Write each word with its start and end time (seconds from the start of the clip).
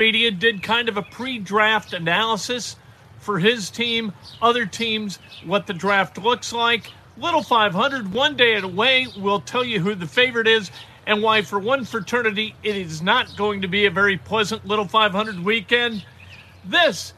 Media 0.00 0.28
did 0.32 0.60
kind 0.60 0.88
of 0.88 0.96
a 0.96 1.02
pre 1.02 1.38
draft 1.38 1.92
analysis 1.92 2.74
for 3.20 3.38
his 3.38 3.70
team, 3.70 4.12
other 4.42 4.66
teams, 4.66 5.20
what 5.44 5.68
the 5.68 5.72
draft 5.72 6.18
looks 6.18 6.52
like. 6.52 6.90
Little 7.16 7.44
500, 7.44 8.12
one 8.12 8.36
day 8.36 8.56
away, 8.56 9.06
will 9.16 9.38
tell 9.38 9.62
you 9.62 9.78
who 9.78 9.94
the 9.94 10.08
favorite 10.08 10.48
is 10.48 10.72
and 11.06 11.22
why, 11.22 11.42
for 11.42 11.60
one 11.60 11.84
fraternity, 11.84 12.56
it 12.64 12.74
is 12.74 13.02
not 13.02 13.36
going 13.36 13.62
to 13.62 13.68
be 13.68 13.86
a 13.86 13.90
very 13.90 14.16
pleasant 14.18 14.66
Little 14.66 14.88
500 14.88 15.44
weekend. 15.44 16.04
This 16.64 17.14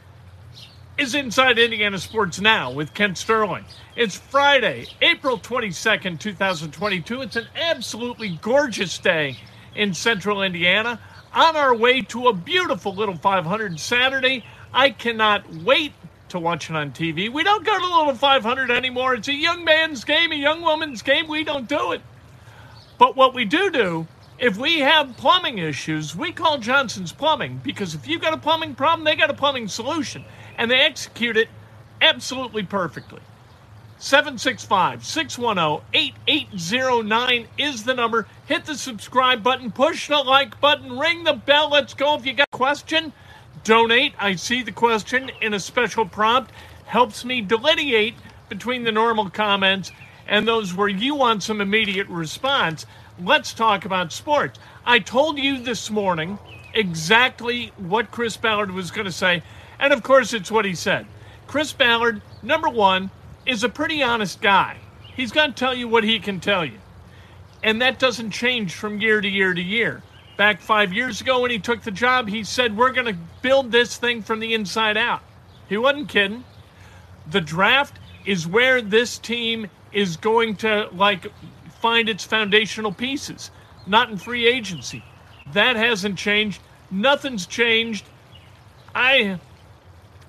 is 0.99 1.15
Inside 1.15 1.59
Indiana 1.59 1.99
Sports 1.99 2.43
Now 2.43 2.71
with 2.71 2.93
Kent 2.93 3.17
Sterling. 3.17 3.65
It's 3.97 4.17
Friday, 4.17 4.85
April 5.01 5.39
22nd, 5.39 6.21
2022. 6.21 7.23
It's 7.23 7.37
an 7.37 7.47
absolutely 7.55 8.39
gorgeous 8.43 8.99
day 8.99 9.39
in 9.75 9.95
central 9.95 10.43
Indiana. 10.43 11.01
On 11.37 11.55
our 11.55 11.75
way 11.75 12.01
to 12.01 12.29
a 12.29 12.33
beautiful 12.33 12.95
Little 12.95 13.15
500 13.15 13.79
Saturday. 13.79 14.43
I 14.73 14.89
cannot 14.89 15.53
wait 15.53 15.93
to 16.31 16.39
watch 16.39 16.71
it 16.71 16.77
on 16.77 16.93
TV. 16.93 17.31
We 17.31 17.45
don't 17.45 17.63
go 17.63 17.79
to 17.79 17.85
Little 17.85 18.15
500 18.15 18.71
anymore. 18.71 19.13
It's 19.13 19.29
a 19.29 19.35
young 19.35 19.63
man's 19.63 20.03
game, 20.03 20.33
a 20.33 20.35
young 20.35 20.63
woman's 20.63 21.03
game. 21.03 21.29
We 21.29 21.45
don't 21.45 21.69
do 21.69 21.93
it. 21.93 22.01
But 22.97 23.17
what 23.17 23.35
we 23.35 23.45
do 23.45 23.71
do, 23.71 24.07
if 24.39 24.57
we 24.57 24.79
have 24.79 25.15
plumbing 25.19 25.59
issues, 25.59 26.17
we 26.17 26.33
call 26.33 26.57
Johnson's 26.57 27.13
Plumbing 27.13 27.61
because 27.63 27.95
if 27.95 28.09
you've 28.09 28.23
got 28.23 28.33
a 28.33 28.39
plumbing 28.39 28.75
problem, 28.75 29.05
they 29.05 29.15
got 29.15 29.29
a 29.29 29.35
plumbing 29.35 29.69
solution 29.69 30.25
and 30.57 30.71
they 30.71 30.81
execute 30.81 31.37
it 31.37 31.51
absolutely 32.01 32.63
perfectly. 32.63 33.21
765 33.99 35.05
610 35.05 35.81
8809 35.95 37.49
is 37.57 37.85
the 37.85 37.95
number. 37.95 38.27
Hit 38.47 38.67
the 38.67 38.75
subscribe 38.75 39.43
button, 39.43 39.73
push 39.73 40.09
the 40.09 40.19
like 40.19 40.61
button, 40.61 40.99
ring 40.99 41.25
the 41.25 41.33
bell. 41.33 41.71
Let's 41.71 41.95
go. 41.95 42.15
If 42.15 42.27
you 42.27 42.35
got 42.35 42.49
a 42.53 42.57
question, 42.57 43.13
donate. 43.65 44.15
I 44.19 44.35
see 44.35 44.63
the 44.63 44.73
question 44.73 45.31
in 45.41 45.55
a 45.55 45.61
special 45.61 46.05
prompt. 46.05 46.53
Helps 46.85 47.25
me 47.25 47.41
delineate 47.41 48.15
between 48.49 48.85
the 48.85 48.93
normal 48.93 49.31
comments 49.31 49.93
and 50.29 50.47
those 50.47 50.75
where 50.75 50.89
you 50.89 51.15
want 51.15 51.43
some 51.43 51.61
immediate 51.61 52.09
response. 52.09 52.85
Let's 53.23 53.55
talk 53.55 53.85
about 53.85 54.13
sports. 54.13 54.59
I 54.85 54.99
told 54.99 55.39
you 55.39 55.59
this 55.59 55.91
morning 55.91 56.39
exactly 56.75 57.73
what 57.79 58.11
Chris 58.11 58.37
Ballard 58.37 58.71
was 58.71 58.91
going 58.91 59.07
to 59.07 59.13
say, 59.13 59.43
and 59.79 59.93
of 59.93 60.03
course, 60.03 60.33
it's 60.33 60.51
what 60.51 60.65
he 60.65 60.75
said. 60.75 61.07
Chris 61.47 61.73
Ballard, 61.73 62.21
number 62.43 62.69
one, 62.69 63.11
is 63.47 63.63
a 63.63 63.69
pretty 63.69 64.03
honest 64.03 64.41
guy. 64.41 64.77
He's 65.15 65.33
going 65.33 65.51
to 65.51 65.57
tell 65.57 65.75
you 65.75 65.89
what 65.89 66.05
he 66.05 66.19
can 66.19 66.41
tell 66.41 66.65
you. 66.65 66.79
And 67.63 67.81
that 67.81 67.99
doesn't 67.99 68.33
change 68.33 68.75
from 68.75 69.01
year 69.01 69.21
to 69.21 69.29
year 69.29 69.55
to 69.55 69.63
year. 69.63 70.03
Back 70.37 70.61
five 70.61 70.93
years 70.93 71.21
ago 71.21 71.41
when 71.41 71.51
he 71.51 71.59
took 71.59 71.83
the 71.83 71.91
job, 71.91 72.29
he 72.29 72.45
said, 72.45 72.77
We're 72.77 72.93
going 72.93 73.07
to 73.07 73.19
build 73.41 73.73
this 73.73 73.97
thing 73.97 74.21
from 74.21 74.41
the 74.41 74.53
inside 74.53 74.97
out. 74.97 75.23
He 75.69 75.79
wasn't 75.79 76.09
kidding. 76.09 76.45
The 77.31 77.41
draft 77.41 77.99
is 78.27 78.47
where 78.47 78.83
this 78.83 79.19
team 79.19 79.69
is 79.93 80.17
going 80.17 80.57
to 80.57 80.89
like 80.93 81.27
find 81.81 82.09
its 82.09 82.25
foundational 82.25 82.93
pieces, 82.93 83.51
not 83.87 84.11
in 84.11 84.19
free 84.19 84.47
agency. 84.47 85.03
That 85.53 85.77
hasn't 85.77 86.19
changed. 86.19 86.61
Nothing's 86.91 87.47
changed. 87.47 88.05
I 88.95 89.41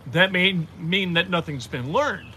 that 0.07 0.31
may 0.31 0.65
mean 0.79 1.13
that 1.13 1.29
nothing's 1.29 1.67
been 1.67 1.91
learned 1.91 2.36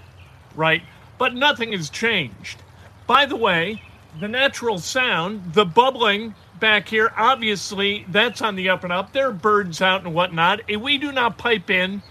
right? 0.54 0.82
But 1.18 1.34
nothing 1.34 1.72
has 1.72 1.90
changed. 1.90 2.62
By 3.06 3.26
the 3.26 3.36
way, 3.36 3.82
the 4.18 4.28
natural 4.28 4.78
sound, 4.78 5.54
the 5.54 5.64
bubbling 5.64 6.34
back 6.58 6.88
here, 6.88 7.12
obviously 7.16 8.04
that's 8.08 8.42
on 8.42 8.56
the 8.56 8.68
up 8.68 8.84
and 8.84 8.92
up. 8.92 9.12
There 9.12 9.28
are 9.28 9.32
birds 9.32 9.80
out 9.80 10.04
and 10.04 10.14
whatnot. 10.14 10.60
And 10.68 10.82
we 10.82 10.98
do 10.98 11.12
not 11.12 11.38
pipe 11.38 11.70
in 11.70 12.02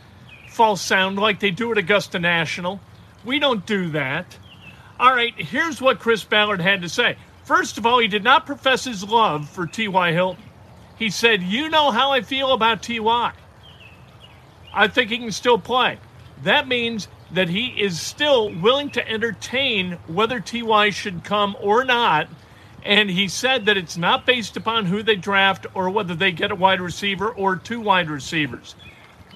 false 0.50 0.82
sound 0.82 1.18
like 1.18 1.40
they 1.40 1.52
do 1.52 1.72
at 1.72 1.78
Augusta 1.78 2.20
National. 2.20 2.80
We 3.24 3.40
don't 3.40 3.66
do 3.66 3.90
that. 3.92 4.38
All 5.00 5.16
right, 5.16 5.34
here's 5.40 5.82
what 5.82 6.00
Chris 6.00 6.24
Ballard 6.24 6.60
had 6.60 6.82
to 6.82 6.90
say. 6.90 7.16
First 7.46 7.78
of 7.78 7.86
all, 7.86 8.00
he 8.00 8.08
did 8.08 8.24
not 8.24 8.46
profess 8.46 8.84
his 8.84 9.04
love 9.04 9.50
for 9.50 9.66
T.Y. 9.66 10.12
Hilton. 10.12 10.44
He 10.98 11.10
said, 11.10 11.42
You 11.42 11.70
know 11.70 11.92
how 11.92 12.12
I 12.12 12.22
feel 12.22 12.52
about 12.52 12.84
T.Y. 12.84 13.32
I 14.74 14.88
think 14.88 15.10
he 15.10 15.18
can 15.18 15.32
still 15.32 15.58
play. 15.58 15.98
That 16.44 16.68
means 16.68 17.08
that 17.32 17.50
he 17.50 17.68
is 17.68 18.02
still 18.02 18.50
willing 18.50 18.90
to 18.92 19.08
entertain 19.08 19.94
whether 20.08 20.40
TY 20.40 20.90
should 20.90 21.24
come 21.24 21.56
or 21.62 21.84
not. 21.84 22.28
And 22.84 23.10
he 23.10 23.28
said 23.28 23.66
that 23.66 23.78
it's 23.78 23.98
not 23.98 24.26
based 24.26 24.58
upon 24.58 24.86
who 24.86 25.04
they 25.04 25.16
draft 25.16 25.68
or 25.74 25.90
whether 25.90 26.16
they 26.16 26.32
get 26.32 26.52
a 26.52 26.56
wide 26.56 26.82
receiver 26.82 27.30
or 27.30 27.56
two 27.56 27.82
wide 27.82 28.10
receivers. 28.10 28.76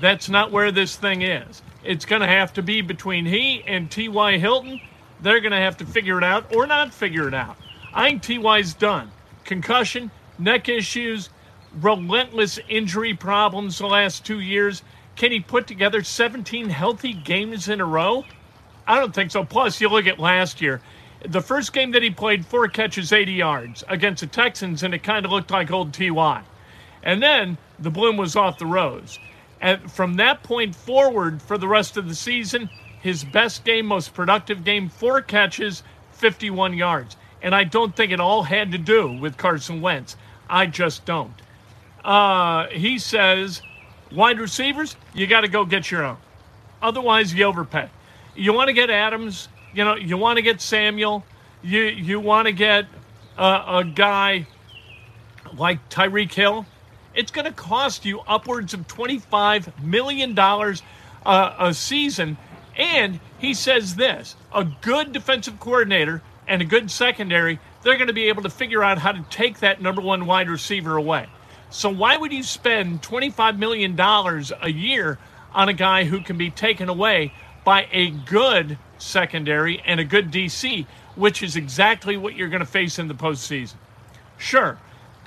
That's 0.01 0.29
not 0.29 0.51
where 0.51 0.71
this 0.71 0.95
thing 0.95 1.21
is. 1.21 1.61
It's 1.83 2.05
going 2.05 2.21
to 2.21 2.27
have 2.27 2.53
to 2.53 2.61
be 2.61 2.81
between 2.81 3.25
he 3.25 3.63
and 3.67 3.91
T.Y. 3.91 4.37
Hilton. 4.37 4.79
They're 5.21 5.41
going 5.41 5.51
to 5.51 5.57
have 5.57 5.77
to 5.77 5.85
figure 5.85 6.17
it 6.17 6.23
out 6.23 6.55
or 6.55 6.65
not 6.65 6.93
figure 6.93 7.27
it 7.27 7.33
out. 7.33 7.57
I 7.93 8.09
think 8.09 8.23
T.Y.'s 8.23 8.73
done. 8.73 9.11
Concussion, 9.43 10.09
neck 10.39 10.69
issues, 10.69 11.29
relentless 11.81 12.59
injury 12.69 13.13
problems 13.13 13.77
the 13.77 13.87
last 13.87 14.25
two 14.25 14.39
years. 14.39 14.83
Can 15.15 15.31
he 15.31 15.39
put 15.39 15.67
together 15.67 16.03
17 16.03 16.69
healthy 16.69 17.13
games 17.13 17.69
in 17.69 17.79
a 17.79 17.85
row? 17.85 18.25
I 18.87 18.99
don't 18.99 19.13
think 19.13 19.31
so. 19.31 19.43
Plus, 19.43 19.79
you 19.79 19.89
look 19.89 20.07
at 20.07 20.19
last 20.19 20.61
year. 20.61 20.81
The 21.25 21.41
first 21.41 21.71
game 21.71 21.91
that 21.91 22.03
he 22.03 22.09
played, 22.09 22.45
four 22.45 22.67
catches, 22.67 23.13
80 23.13 23.33
yards 23.33 23.83
against 23.87 24.21
the 24.21 24.27
Texans, 24.27 24.83
and 24.83 24.93
it 24.93 25.03
kind 25.03 25.25
of 25.25 25.31
looked 25.31 25.51
like 25.51 25.71
old 25.71 25.93
TY. 25.93 26.41
And 27.03 27.21
then 27.21 27.57
the 27.79 27.89
bloom 27.89 28.17
was 28.17 28.35
off 28.35 28.57
the 28.57 28.65
rose. 28.65 29.19
And 29.61 29.89
from 29.91 30.15
that 30.15 30.43
point 30.43 30.75
forward, 30.75 31.41
for 31.41 31.57
the 31.57 31.67
rest 31.67 31.95
of 31.95 32.09
the 32.09 32.15
season, 32.15 32.69
his 32.99 33.23
best 33.23 33.63
game, 33.63 33.85
most 33.85 34.13
productive 34.13 34.63
game, 34.63 34.89
four 34.89 35.21
catches, 35.21 35.83
51 36.13 36.73
yards. 36.73 37.15
And 37.41 37.53
I 37.53 37.63
don't 37.63 37.95
think 37.95 38.11
it 38.11 38.19
all 38.19 38.43
had 38.43 38.71
to 38.71 38.77
do 38.77 39.11
with 39.11 39.37
Carson 39.37 39.81
Wentz. 39.81 40.17
I 40.49 40.65
just 40.65 41.05
don't. 41.05 41.41
Uh, 42.03 42.67
he 42.67 42.97
says 42.99 43.61
Wide 44.13 44.39
receivers, 44.39 44.95
you 45.13 45.27
got 45.27 45.41
to 45.41 45.47
go 45.47 45.65
get 45.65 45.89
your 45.89 46.03
own. 46.03 46.17
Otherwise, 46.81 47.33
you 47.33 47.45
overpay. 47.45 47.89
You 48.35 48.53
want 48.53 48.67
to 48.67 48.73
get 48.73 48.89
Adams, 48.89 49.47
you 49.73 49.83
know, 49.83 49.95
you 49.95 50.17
want 50.17 50.37
to 50.37 50.41
get 50.41 50.61
Samuel, 50.61 51.23
you 51.61 51.81
you 51.81 52.19
want 52.19 52.47
to 52.47 52.51
get 52.51 52.85
a, 53.37 53.63
a 53.67 53.83
guy 53.83 54.47
like 55.57 55.89
Tyreek 55.89 56.33
Hill. 56.33 56.65
It's 57.13 57.31
going 57.31 57.45
to 57.45 57.51
cost 57.51 58.05
you 58.05 58.21
upwards 58.21 58.73
of 58.73 58.87
$25 58.87 59.83
million 59.83 60.37
uh, 60.37 61.55
a 61.59 61.73
season. 61.73 62.37
And 62.75 63.19
he 63.37 63.53
says 63.53 63.95
this 63.95 64.35
a 64.53 64.63
good 64.63 65.11
defensive 65.11 65.59
coordinator 65.59 66.21
and 66.47 66.61
a 66.61 66.65
good 66.65 66.91
secondary, 66.91 67.59
they're 67.83 67.95
going 67.95 68.07
to 68.07 68.13
be 68.13 68.27
able 68.27 68.43
to 68.43 68.49
figure 68.49 68.83
out 68.83 68.97
how 68.97 69.11
to 69.11 69.23
take 69.29 69.59
that 69.59 69.81
number 69.81 70.01
one 70.01 70.25
wide 70.25 70.49
receiver 70.49 70.97
away. 70.97 71.27
So 71.73 71.89
why 71.89 72.17
would 72.17 72.31
you 72.31 72.43
spend 72.43 73.01
$25 73.01 73.57
million 73.57 73.99
a 73.99 74.69
year 74.69 75.17
on 75.55 75.69
a 75.69 75.73
guy 75.73 76.03
who 76.03 76.21
can 76.21 76.37
be 76.37 76.51
taken 76.51 76.87
away 76.87 77.33
by 77.63 77.87
a 77.91 78.11
good 78.11 78.77
secondary 78.99 79.81
and 79.83 79.99
a 79.99 80.03
good 80.03 80.31
DC, 80.31 80.85
which 81.15 81.41
is 81.41 81.55
exactly 81.55 82.15
what 82.15 82.35
you're 82.35 82.49
going 82.49 82.59
to 82.59 82.65
face 82.67 82.99
in 82.99 83.07
the 83.07 83.15
postseason? 83.15 83.73
Sure, 84.37 84.77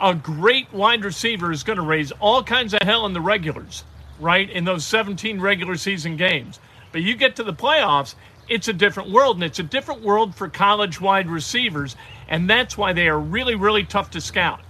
a 0.01 0.15
great 0.15 0.73
wide 0.73 1.05
receiver 1.05 1.51
is 1.51 1.65
going 1.65 1.79
to 1.79 1.85
raise 1.85 2.13
all 2.13 2.45
kinds 2.45 2.75
of 2.75 2.83
hell 2.83 3.07
in 3.07 3.13
the 3.13 3.21
regulars, 3.21 3.83
right? 4.21 4.49
In 4.49 4.65
those 4.65 4.87
17 4.87 5.41
regular 5.41 5.75
season 5.75 6.17
games. 6.17 6.61
But 6.93 7.03
you 7.03 7.17
get 7.17 7.35
to 7.37 7.43
the 7.43 7.55
playoffs, 7.55 8.15
it's 8.49 8.69
a 8.69 8.73
different 8.73 9.11
world, 9.11 9.35
and 9.35 9.43
it's 9.43 9.59
a 9.59 9.65
different 9.65 10.03
world 10.03 10.37
for 10.37 10.49
college 10.49 11.01
wide 11.01 11.29
receivers, 11.29 11.97
and 12.29 12.49
that's 12.49 12.79
why 12.79 12.93
they 12.93 13.09
are 13.09 13.19
really, 13.19 13.57
really 13.57 13.83
tough 13.83 14.13
to 14.13 14.21
scout 14.21 14.61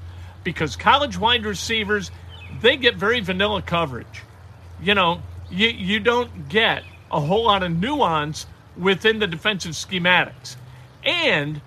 because 0.46 0.76
college 0.76 1.18
wide 1.18 1.44
receivers 1.44 2.12
they 2.60 2.76
get 2.76 2.94
very 2.94 3.18
vanilla 3.18 3.60
coverage. 3.60 4.22
You 4.80 4.94
know, 4.94 5.20
you 5.50 5.68
you 5.68 5.98
don't 5.98 6.48
get 6.48 6.84
a 7.10 7.20
whole 7.20 7.44
lot 7.44 7.64
of 7.64 7.76
nuance 7.76 8.46
within 8.78 9.18
the 9.18 9.26
defensive 9.26 9.72
schematics. 9.72 10.54
And 11.04 11.60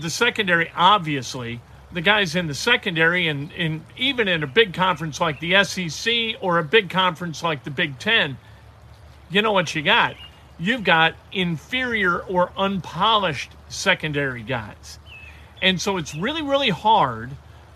the 0.00 0.10
secondary 0.10 0.72
obviously 0.74 1.60
the 1.92 2.00
guys 2.00 2.34
in 2.34 2.48
the 2.48 2.54
secondary 2.54 3.28
and, 3.28 3.52
and 3.52 3.84
even 3.96 4.26
in 4.26 4.42
a 4.42 4.46
big 4.46 4.74
conference 4.74 5.20
like 5.20 5.38
the 5.38 5.62
SEC 5.62 6.34
or 6.40 6.58
a 6.58 6.64
big 6.64 6.90
conference 6.90 7.44
like 7.44 7.62
the 7.62 7.70
Big 7.70 8.00
Ten, 8.00 8.36
you 9.30 9.40
know 9.40 9.52
what 9.52 9.72
you 9.72 9.82
got? 9.82 10.16
You've 10.58 10.82
got 10.82 11.14
inferior 11.30 12.18
or 12.18 12.50
unpolished 12.56 13.52
secondary 13.68 14.42
guys. 14.42 14.98
And 15.62 15.80
so 15.80 15.96
it's 15.96 16.14
really, 16.14 16.42
really 16.42 16.70
hard 16.70 17.30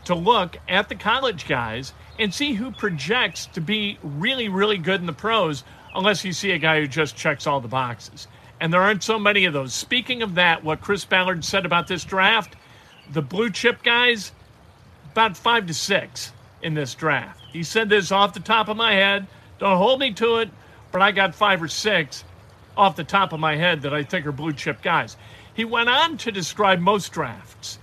to 0.05 0.15
look 0.15 0.59
at 0.69 0.89
the 0.89 0.95
college 0.95 1.47
guys 1.47 1.93
and 2.19 2.33
see 2.33 2.55
who 2.55 2.71
projects 2.71 3.47
to 3.47 3.61
be 3.61 3.99
really, 4.03 4.49
really 4.49 4.79
good 4.79 5.01
in 5.01 5.07
the 5.07 5.13
pros, 5.13 5.65
unless 5.95 6.25
you 6.25 6.33
see 6.33 6.51
a 6.51 6.59
guy 6.59 6.81
who 6.81 6.87
just 6.87 7.17
checks 7.17 7.47
all 7.47 7.61
the 7.61 7.69
boxes. 7.69 8.29
And 8.61 8.73
there 8.73 8.83
aren't 8.83 9.03
so 9.03 9.19
many 9.19 9.47
of 9.47 9.53
those. 9.53 9.73
Speaking 9.73 10.23
of 10.23 10.35
that, 10.35 10.63
what 10.63 10.81
Chris 10.81 11.05
Ballard 11.05 11.45
said 11.45 11.65
about 11.65 11.89
this 11.89 12.05
draft, 12.05 12.57
the 13.13 13.23
blue 13.23 13.51
chip 13.51 13.83
guys, 13.83 14.33
about 15.13 15.37
five 15.37 15.67
to 15.67 15.75
six 15.75 16.33
in 16.63 16.75
this 16.75 16.95
draft. 16.95 17.41
He 17.53 17.63
said 17.63 17.89
this 17.89 18.13
off 18.13 18.35
the 18.35 18.41
top 18.41 18.69
of 18.69 18.77
my 18.77 18.93
head. 18.93 19.27
Don't 19.59 19.79
hold 19.79 19.99
me 19.99 20.13
to 20.15 20.37
it, 20.37 20.51
but 20.93 21.03
I 21.03 21.11
got 21.11 21.35
five 21.35 21.63
or 21.63 21.69
six 21.69 22.25
off 22.77 22.97
the 22.97 23.05
top 23.05 23.33
of 23.33 23.41
my 23.41 23.57
head 23.57 23.83
that 23.83 23.95
I 23.95 24.05
think 24.05 24.27
are 24.27 24.33
blue 24.33 24.53
chip 24.53 24.83
guys. 24.83 25.17
He 25.55 25.65
went 25.65 25.89
on 25.89 26.17
to 26.19 26.31
describe 26.31 26.79
most 26.79 27.13
drafts. 27.13 27.79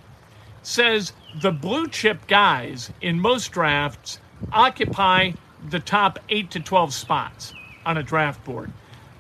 Says 0.68 1.14
the 1.34 1.54
blue 1.54 1.88
chip 1.88 2.28
guys 2.28 2.92
in 3.00 3.22
most 3.22 3.54
drafts 3.54 4.20
occupy 4.52 5.32
the 5.70 5.80
top 5.80 6.20
8 6.28 6.52
to 6.52 6.60
12 6.60 6.94
spots 6.94 7.54
on 7.86 7.96
a 7.96 8.04
draft 8.04 8.44
board. 8.44 8.74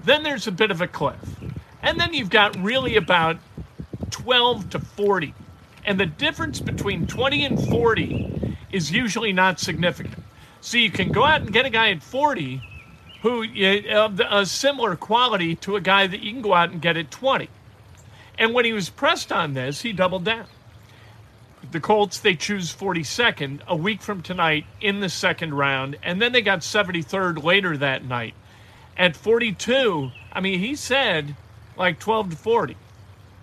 Then 0.04 0.24
there's 0.24 0.48
a 0.48 0.52
bit 0.52 0.72
of 0.72 0.82
a 0.82 0.90
cliff. 0.90 1.40
And 1.82 1.98
then 1.98 2.14
you've 2.14 2.30
got 2.30 2.62
really 2.62 2.98
about 2.98 3.38
12 4.10 4.72
to 4.72 4.80
40. 4.80 5.34
And 5.86 5.98
the 5.98 6.06
difference 6.06 6.60
between 6.60 7.08
20 7.08 7.46
and 7.46 7.70
40 7.70 8.58
is 8.74 8.92
usually 8.92 9.32
not 9.32 9.62
significant. 9.62 10.22
So 10.60 10.78
you 10.78 10.92
can 10.92 11.14
go 11.14 11.24
out 11.24 11.40
and 11.40 11.54
get 11.54 11.66
a 11.66 11.70
guy 11.70 11.92
at 11.92 12.04
40 12.04 12.62
who 13.22 13.46
of 13.90 14.20
a 14.20 14.46
similar 14.46 14.98
quality 14.98 15.56
to 15.56 15.78
a 15.78 15.82
guy 15.82 16.08
that 16.08 16.20
you 16.20 16.34
can 16.34 16.42
go 16.42 16.54
out 16.54 16.72
and 16.72 16.82
get 16.82 16.98
at 16.98 17.10
20. 17.10 17.48
And 18.38 18.54
when 18.54 18.66
he 18.66 18.74
was 18.74 18.90
pressed 18.90 19.32
on 19.32 19.54
this, 19.54 19.82
he 19.82 19.94
doubled 19.94 20.26
down. 20.26 20.48
The 21.72 21.80
Colts, 21.82 22.20
they 22.20 22.36
choose 22.36 22.74
42nd 22.74 23.62
a 23.68 23.76
week 23.76 24.02
from 24.02 24.22
tonight 24.22 24.66
in 24.80 25.02
the 25.02 25.10
second 25.10 25.54
round, 25.54 25.98
and 26.02 26.22
then 26.22 26.32
they 26.32 26.42
got 26.42 26.60
73rd 26.60 27.44
later 27.44 27.76
that 27.78 28.06
night. 28.06 28.36
At 28.96 29.16
42, 29.18 30.12
I 30.32 30.40
mean, 30.40 30.60
he 30.60 30.76
said 30.76 31.36
like 31.76 32.00
12 32.00 32.32
to 32.32 32.36
40. 32.38 32.78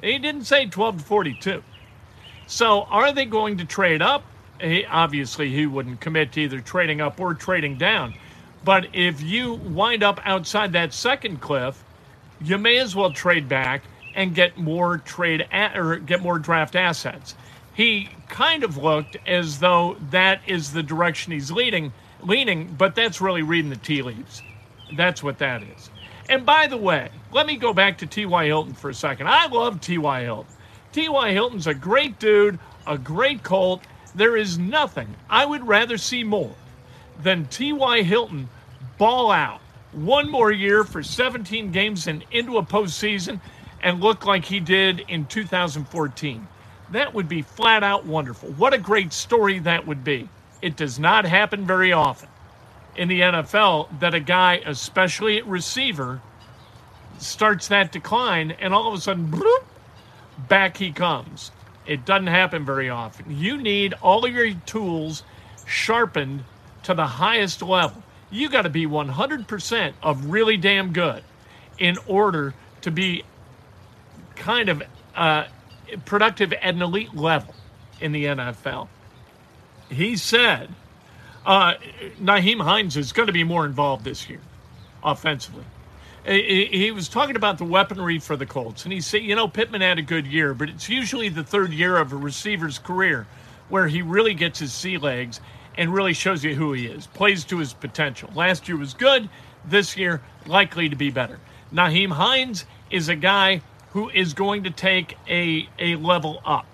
He 0.03 0.19
didn't 0.19 0.45
say 0.45 0.67
12 0.67 0.99
to 0.99 1.05
42. 1.05 1.63
So 2.47 2.83
are 2.85 3.13
they 3.13 3.27
going 3.27 3.59
to 3.59 3.65
trade 3.65 4.03
up? 4.03 4.25
He, 4.61 4.85
obviously, 4.87 5.51
he 5.51 5.67
wouldn't 5.67 6.01
commit 6.01 6.33
to 6.33 6.43
either 6.43 6.61
trading 6.61 7.01
up 7.01 7.21
or 7.21 7.35
trading 7.35 7.77
down. 7.77 8.15
But 8.65 8.89
if 8.95 9.21
you 9.21 9.55
wind 9.55 10.03
up 10.03 10.21
outside 10.25 10.73
that 10.73 10.95
second 10.95 11.41
cliff, 11.41 11.85
you 12.41 12.59
may 12.59 12.79
as 12.79 12.97
well 12.97 13.13
trade 13.13 13.49
back 13.49 13.83
and 14.15 14.35
get 14.35 14.57
more 14.59 14.99
trade 14.99 15.47
or 15.53 15.97
get 15.97 16.23
more 16.23 16.39
draft 16.39 16.77
assets. 16.77 17.35
He 17.75 18.09
kind 18.35 18.65
of 18.65 18.77
looked 18.77 19.17
as 19.29 19.61
though 19.61 19.97
that 20.11 20.41
is 20.45 20.73
the 20.73 20.83
direction 20.83 21.33
he's 21.33 21.53
leading, 21.53 21.93
leaning, 22.21 22.67
but 22.77 22.97
that's 22.97 23.21
really 23.21 23.43
reading 23.43 23.71
the 23.71 23.77
tea 23.77 24.03
leaves. 24.03 24.43
That's 24.97 25.23
what 25.23 25.39
that 25.39 25.63
is. 25.63 25.89
And 26.29 26.45
by 26.45 26.67
the 26.67 26.77
way, 26.77 27.11
let 27.31 27.47
me 27.47 27.57
go 27.57 27.73
back 27.73 27.97
to 27.99 28.07
T.Y. 28.07 28.47
Hilton 28.47 28.75
for 28.75 28.91
a 28.91 28.95
second. 28.95 29.29
I 29.29 29.47
love 29.47 29.81
T.Y. 29.81 30.23
Hilton. 30.23 30.53
T.Y. 30.91 31.31
Hilton's 31.31 31.69
a 31.69 31.75
great 31.75 32.19
dude, 32.19 32.59
a 32.89 32.99
great 32.99 33.45
Colt. 33.45 33.83
There 34.17 34.37
is 34.37 34.59
nothing 34.59 35.15
I 35.31 35.47
would 35.47 35.65
rather 35.65 35.97
see 35.97 36.25
more 36.25 36.57
than 37.23 37.47
T.Y. 37.47 38.03
Hilton 38.03 38.49
ball 38.99 39.31
out 39.31 39.61
one 39.93 40.29
more 40.29 40.51
year 40.51 40.83
for 40.83 41.05
17 41.05 41.71
games 41.71 42.09
and 42.09 42.25
into 42.33 42.59
a 42.59 42.65
postseason 42.65 43.41
and 43.81 44.01
look 44.01 44.27
like 44.27 44.45
he 44.45 44.59
did 44.59 45.05
in 45.07 45.25
2014. 45.27 46.49
That 46.95 47.13
would 47.13 47.29
be 47.29 47.43
flat 47.43 47.83
out 47.83 48.07
wonderful. 48.07 48.51
What 48.51 48.73
a 48.73 48.79
great 48.79 49.13
story 49.13 49.59
that 49.59 49.85
would 49.85 50.05
be. 50.05 50.29
It 50.63 50.77
does 50.77 50.97
not 50.97 51.25
happen 51.25 51.67
very 51.67 51.93
often 51.93 52.29
in 52.95 53.09
the 53.09 53.21
NFL 53.21 53.99
that 53.99 54.15
a 54.15 54.21
guy, 54.21 54.63
especially 54.65 55.39
at 55.39 55.47
receiver, 55.49 56.23
starts 57.19 57.67
that 57.67 57.91
decline 57.91 58.53
and 58.53 58.73
all 58.73 58.87
of 58.87 58.95
a 58.95 59.01
sudden, 59.01 59.27
bloop, 59.29 59.65
back 60.49 60.77
he 60.77 60.93
comes. 60.93 61.51
It 61.85 62.05
doesn't 62.05 62.29
happen 62.29 62.65
very 62.65 62.91
often. 62.91 63.41
You 63.41 63.57
need 63.57 63.95
all 63.95 64.25
of 64.25 64.33
your 64.33 64.55
tools 64.55 65.25
sharpened 65.67 66.45
to 66.85 66.95
the 66.95 67.09
highest 67.09 67.61
level. 67.61 68.05
You 68.31 68.49
got 68.49 68.63
to 68.63 68.71
be 68.71 68.87
100% 68.87 69.95
of 70.01 70.27
really 70.27 70.57
damn 70.59 70.93
good 70.93 71.25
in 71.77 71.97
order 72.07 72.55
to 72.83 72.93
be 72.93 73.25
kind 74.37 74.69
of 74.69 74.83
uh, 75.17 75.47
productive 76.05 76.53
at 76.53 76.75
an 76.75 76.83
elite 76.83 77.15
level 77.15 77.55
in 78.01 78.13
the 78.13 78.25
NFL. 78.25 78.89
He 79.91 80.17
said 80.17 80.69
uh, 81.47 81.75
Nyheim 82.21 82.63
Hines 82.63 82.97
is 82.97 83.13
going 83.13 83.27
to 83.27 83.33
be 83.33 83.45
more 83.45 83.67
involved 83.67 84.05
this 84.05 84.29
year 84.29 84.41
offensively 85.03 85.65
he 86.27 86.91
was 86.91 87.09
talking 87.09 87.37
about 87.37 87.59
the 87.59 87.65
weaponry 87.65 88.19
for 88.19 88.37
the 88.37 88.47
Colts, 88.47 88.85
and 88.85 88.93
he 88.93 89.01
said, 89.01 89.23
you 89.23 89.35
know, 89.35 89.47
Pittman 89.47 89.83
had 89.83 89.99
a 89.99 90.03
good 90.03 90.27
year, 90.27 90.55
but 90.55 90.71
it's 90.71 90.89
usually 90.89 91.29
the 91.29 91.45
third 91.45 91.73
year 91.73 91.97
of 91.97 92.13
a 92.13 92.17
receiver's 92.17 92.79
career 92.79 93.27
where 93.69 93.89
he 93.89 94.01
really 94.01 94.33
gets 94.33 94.59
his 94.59 94.73
sea 94.73 94.97
legs 94.97 95.41
and 95.77 95.93
really 95.93 96.15
shows 96.15 96.43
you 96.43 96.55
who 96.55 96.73
he 96.73 96.87
is, 96.87 97.07
plays 97.09 97.45
to 97.45 97.59
his 97.59 97.75
potential. 97.75 98.31
Last 98.35 98.69
year 98.69 98.79
was 98.79 98.95
good, 98.95 99.29
this 99.67 99.97
year 99.97 100.23
likely 100.47 100.89
to 100.89 100.97
be 100.97 101.11
better. 101.11 101.39
Nyheim 101.73 102.13
Hines 102.13 102.65
is 102.91 103.09
a 103.09 103.17
guy 103.17 103.61
who 103.95 104.11
is 104.11 104.35
going 104.35 104.65
to 104.65 104.71
take 104.73 105.17
a, 105.29 105.69
a 105.79 105.95
level 105.95 106.43
up. 106.45 106.67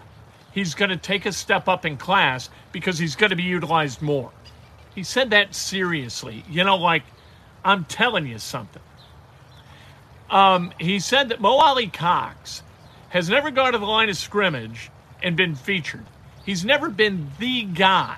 He's 0.52 0.74
going 0.74 0.88
to 0.88 0.96
take 0.96 1.26
a 1.26 1.32
step 1.32 1.68
up 1.68 1.84
in 1.84 1.98
class 1.98 2.48
because 2.72 2.98
he's 2.98 3.14
going 3.14 3.28
to 3.28 3.36
be 3.36 3.42
utilized 3.42 4.00
more. 4.00 4.32
He 4.94 5.04
said 5.04 5.28
that 5.30 5.54
seriously. 5.54 6.42
You 6.48 6.64
know, 6.64 6.76
like, 6.76 7.02
I'm 7.62 7.84
telling 7.84 8.26
you 8.26 8.38
something. 8.38 8.80
Um, 10.30 10.72
he 10.80 10.98
said 10.98 11.28
that 11.28 11.42
Mo 11.42 11.58
Alie-Cox 11.58 12.62
has 13.10 13.28
never 13.28 13.50
gone 13.50 13.74
to 13.74 13.78
the 13.78 13.84
line 13.84 14.08
of 14.08 14.16
scrimmage 14.16 14.90
and 15.22 15.36
been 15.36 15.54
featured. 15.54 16.06
He's 16.46 16.64
never 16.64 16.88
been 16.88 17.30
the 17.38 17.64
guy. 17.64 18.16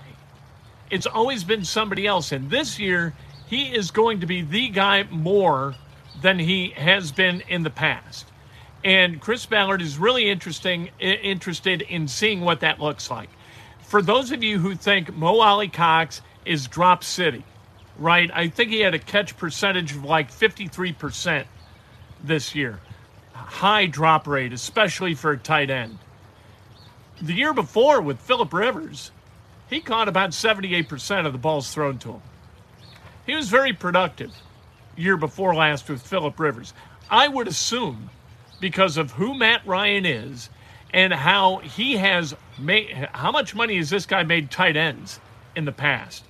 It's 0.93 1.06
always 1.06 1.43
been 1.43 1.64
somebody 1.64 2.06
else. 2.06 2.31
And 2.31 2.50
this 2.50 2.78
year, 2.78 3.14
he 3.48 3.75
is 3.75 3.90
going 3.90 4.20
to 4.20 4.26
be 4.26 4.43
the 4.43 4.69
guy 4.69 5.02
more 5.10 5.75
than 6.20 6.38
he 6.38 6.69
has 6.76 7.10
been 7.10 7.43
in 7.48 7.64
the 7.64 7.70
past. 7.70 8.26
And 8.84 9.20
Chris 9.20 9.46
Ballard 9.46 9.81
is 9.81 9.96
really 9.99 10.29
interesting, 10.29 10.90
interested 10.99 11.82
in 11.82 12.08
seeing 12.08 12.40
what 12.40 12.61
that 12.61 12.81
looks 12.81 13.11
like. 13.11 13.31
For 13.82 14.02
those 14.02 14.32
of 14.32 14.43
you 14.43 14.58
who 14.58 14.75
think 14.75 15.14
Mo 15.14 15.38
Alie-Cox 15.40 16.23
is 16.44 16.67
drop 16.67 17.05
city, 17.05 17.44
right? 17.99 18.31
I 18.32 18.49
think 18.49 18.70
he 18.70 18.81
had 18.81 18.94
a 18.94 18.99
catch 18.99 19.37
percentage 19.37 19.93
of 19.93 20.05
like 20.05 20.32
53% 20.32 21.44
this 22.25 22.55
year. 22.55 22.81
High 23.32 23.87
drop 23.87 24.26
rate, 24.26 24.52
especially 24.52 25.14
for 25.14 25.32
a 25.32 25.38
tight 25.38 25.70
end. 25.70 25.99
The 27.20 27.34
year 27.34 27.52
before 27.52 28.00
with 28.00 28.19
Philip 28.19 28.52
Rivers, 28.52 29.12
he 29.70 29.81
caught 29.81 30.08
about 30.08 30.31
78% 30.31 31.26
of 31.26 31.32
the 31.32 31.38
balls 31.38 31.73
thrown 31.73 31.99
to 31.99 32.12
him. 32.14 32.23
He 33.26 33.37
was 33.37 33.49
very 33.49 33.73
productive 33.73 34.32
year 34.96 35.17
before 35.17 35.55
last 35.55 35.89
with 35.89 36.03
Philip 36.03 36.41
Rivers. 36.41 36.74
I 37.08 37.29
would 37.29 37.46
assume 37.46 38.10
because 38.62 38.96
of 38.96 39.10
who 39.10 39.34
Matt 39.34 39.66
Ryan 39.66 40.06
is 40.06 40.48
and 40.94 41.12
how 41.12 41.58
he 41.58 41.96
has 41.96 42.34
made 42.58 42.90
how 43.12 43.32
much 43.32 43.54
money 43.54 43.76
has 43.76 43.90
this 43.90 44.06
guy 44.06 44.22
made 44.22 44.50
tight 44.50 44.76
ends 44.76 45.20
in 45.56 45.66
the 45.66 45.72
past? 45.72 46.24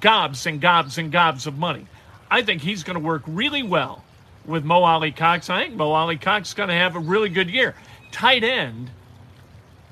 Gobs 0.00 0.46
and 0.46 0.60
gobs 0.60 0.98
and 0.98 1.12
gobs 1.12 1.46
of 1.46 1.58
money. 1.58 1.86
I 2.30 2.42
think 2.42 2.62
he's 2.62 2.82
going 2.82 2.98
to 2.98 3.04
work 3.04 3.22
really 3.26 3.62
well 3.62 4.02
with 4.46 4.64
Mo 4.64 4.82
Alie-Cox. 4.82 5.50
I 5.50 5.64
think 5.64 5.76
Mo 5.76 5.92
Alie-Cox 5.92 6.48
is 6.48 6.54
going 6.54 6.70
to 6.70 6.74
have 6.74 6.96
a 6.96 7.00
really 7.00 7.28
good 7.28 7.50
year. 7.50 7.74
Tight 8.10 8.42
end, 8.42 8.90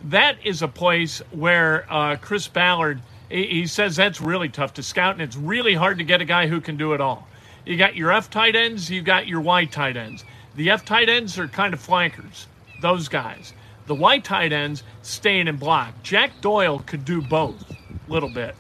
that 0.05 0.39
is 0.43 0.63
a 0.63 0.69
place 0.69 1.21
where 1.33 1.87
uh, 1.93 2.17
Chris 2.17 2.49
Ballard, 2.49 3.01
he, 3.29 3.47
he 3.47 3.67
says 3.67 3.95
that's 3.95 4.21
really 4.21 4.49
tough 4.49 4.75
to 4.75 4.83
scout, 4.83 5.13
and 5.13 5.23
it's 5.23 5.37
really 5.37 5.75
hard 5.75 5.99
to 5.99 6.05
get 6.05 6.23
a 6.23 6.25
guy 6.25 6.47
who 6.47 6.61
can 6.61 6.77
do 6.77 6.95
it 6.95 7.01
all. 7.01 7.29
You 7.67 7.77
got 7.77 7.95
your 7.95 8.11
F 8.11 8.31
tight 8.31 8.57
ends, 8.57 8.91
you 8.91 9.03
got 9.03 9.27
your 9.27 9.41
Y 9.43 9.67
tight 9.67 9.97
ends. 9.97 10.25
The 10.57 10.71
F 10.71 10.85
tight 10.85 11.09
ends 11.09 11.39
are 11.39 11.49
kind 11.49 11.75
of 11.75 11.81
flankers, 11.81 12.47
those 12.81 13.09
guys. 13.09 13.53
The 13.87 13.95
Y 13.95 14.19
tight 14.21 14.53
ends 14.53 14.83
staying 15.03 15.49
in 15.49 15.57
block. 15.57 15.95
Jack 16.03 16.41
Doyle 16.41 16.79
could 16.79 17.05
do 17.05 17.21
both 17.21 17.71
a 17.71 18.13
little 18.13 18.29
bit. 18.33 18.55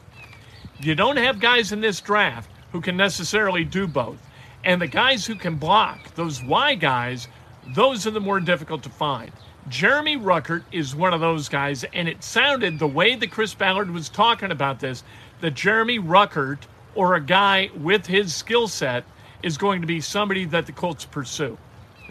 You 0.80 0.94
don't 0.94 1.16
have 1.16 1.38
guys 1.38 1.72
in 1.72 1.80
this 1.80 2.00
draft 2.00 2.50
who 2.72 2.80
can 2.80 2.96
necessarily 2.96 3.64
do 3.64 3.86
both. 3.86 4.18
And 4.64 4.82
the 4.82 4.88
guys 4.88 5.24
who 5.24 5.36
can 5.36 5.54
block, 5.54 6.14
those 6.14 6.42
Y 6.42 6.74
guys, 6.74 7.28
those 7.74 8.06
are 8.06 8.10
the 8.10 8.20
more 8.20 8.40
difficult 8.40 8.82
to 8.82 8.90
find. 8.90 9.30
Jeremy 9.68 10.16
Ruckert 10.18 10.64
is 10.72 10.94
one 10.94 11.14
of 11.14 11.20
those 11.20 11.48
guys, 11.48 11.84
and 11.94 12.08
it 12.08 12.22
sounded 12.24 12.78
the 12.78 12.86
way 12.86 13.14
that 13.14 13.30
Chris 13.30 13.54
Ballard 13.54 13.90
was 13.90 14.08
talking 14.08 14.50
about 14.50 14.80
this 14.80 15.04
that 15.40 15.54
Jeremy 15.54 15.98
Ruckert 15.98 16.58
or 16.94 17.14
a 17.14 17.20
guy 17.20 17.70
with 17.76 18.06
his 18.06 18.34
skill 18.34 18.68
set 18.68 19.04
is 19.42 19.56
going 19.56 19.80
to 19.80 19.86
be 19.86 20.00
somebody 20.00 20.44
that 20.46 20.66
the 20.66 20.72
Colts 20.72 21.04
pursue. 21.04 21.56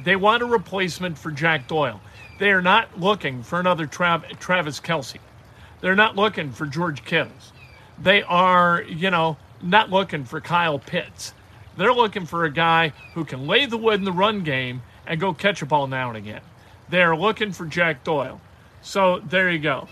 They 0.01 0.15
want 0.15 0.43
a 0.43 0.45
replacement 0.45 1.17
for 1.17 1.31
Jack 1.31 1.67
Doyle. 1.67 2.01
They 2.39 2.51
are 2.51 2.61
not 2.61 2.99
looking 2.99 3.43
for 3.43 3.59
another 3.59 3.87
Trav- 3.87 4.39
Travis 4.39 4.79
Kelce. 4.79 5.19
They're 5.81 5.95
not 5.95 6.15
looking 6.15 6.51
for 6.51 6.65
George 6.65 7.03
Kittles. 7.05 7.53
They 7.99 8.23
are, 8.23 8.81
you 8.81 9.11
know, 9.11 9.37
not 9.61 9.89
looking 9.89 10.25
for 10.25 10.41
Kyle 10.41 10.79
Pitts. 10.79 11.33
They're 11.77 11.93
looking 11.93 12.25
for 12.25 12.45
a 12.45 12.51
guy 12.51 12.93
who 13.13 13.25
can 13.25 13.47
lay 13.47 13.65
the 13.65 13.77
wood 13.77 13.99
in 13.99 14.05
the 14.05 14.11
run 14.11 14.43
game 14.43 14.81
and 15.05 15.19
go 15.19 15.33
catch 15.33 15.61
a 15.61 15.65
ball 15.65 15.87
now 15.87 16.09
and 16.09 16.17
again. 16.17 16.41
They're 16.89 17.15
looking 17.15 17.51
for 17.51 17.65
Jack 17.65 18.03
Doyle. 18.03 18.39
So 18.81 19.19
there 19.19 19.49
you 19.49 19.59
go. 19.59 19.87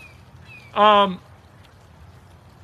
Um, 0.73 1.19